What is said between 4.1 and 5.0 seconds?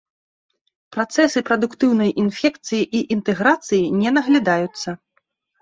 наглядаюцца.